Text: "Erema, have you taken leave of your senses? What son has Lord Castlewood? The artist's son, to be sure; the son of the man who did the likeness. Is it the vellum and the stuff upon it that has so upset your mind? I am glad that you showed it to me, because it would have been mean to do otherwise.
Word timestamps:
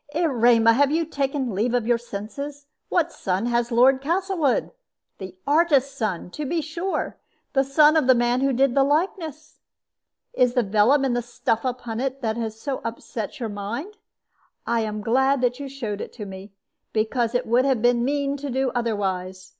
"Erema, 0.15 0.73
have 0.73 0.89
you 0.89 1.05
taken 1.05 1.53
leave 1.53 1.75
of 1.75 1.85
your 1.85 1.99
senses? 1.99 2.65
What 2.89 3.11
son 3.11 3.45
has 3.45 3.71
Lord 3.71 4.01
Castlewood? 4.01 4.71
The 5.19 5.35
artist's 5.45 5.93
son, 5.95 6.31
to 6.31 6.43
be 6.43 6.59
sure; 6.59 7.19
the 7.53 7.63
son 7.63 7.95
of 7.95 8.07
the 8.07 8.15
man 8.15 8.41
who 8.41 8.51
did 8.51 8.73
the 8.73 8.83
likeness. 8.83 9.59
Is 10.33 10.53
it 10.53 10.55
the 10.55 10.63
vellum 10.63 11.05
and 11.05 11.15
the 11.15 11.21
stuff 11.21 11.63
upon 11.63 11.99
it 11.99 12.23
that 12.23 12.35
has 12.35 12.59
so 12.59 12.81
upset 12.83 13.39
your 13.39 13.49
mind? 13.49 13.97
I 14.65 14.79
am 14.79 15.01
glad 15.01 15.39
that 15.41 15.59
you 15.59 15.69
showed 15.69 16.01
it 16.01 16.11
to 16.13 16.25
me, 16.25 16.51
because 16.93 17.35
it 17.35 17.45
would 17.45 17.65
have 17.65 17.83
been 17.83 18.03
mean 18.03 18.37
to 18.37 18.49
do 18.49 18.71
otherwise. 18.73 19.49